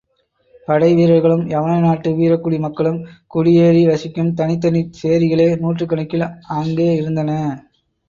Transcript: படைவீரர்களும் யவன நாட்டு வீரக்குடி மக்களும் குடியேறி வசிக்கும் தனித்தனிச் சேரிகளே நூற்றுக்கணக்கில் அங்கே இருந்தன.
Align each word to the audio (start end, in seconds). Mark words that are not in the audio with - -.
படைவீரர்களும் 0.67 1.43
யவன 1.51 1.75
நாட்டு 1.81 2.09
வீரக்குடி 2.13 2.57
மக்களும் 2.65 2.99
குடியேறி 3.31 3.85
வசிக்கும் 3.87 4.35
தனித்தனிச் 4.39 4.93
சேரிகளே 5.01 5.49
நூற்றுக்கணக்கில் 5.63 6.29
அங்கே 6.59 6.91
இருந்தன. 6.99 7.31